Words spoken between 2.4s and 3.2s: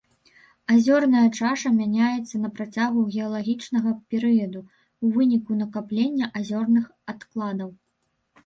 на працягу